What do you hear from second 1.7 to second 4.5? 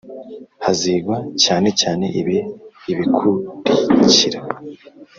cyane ibi ibikurikira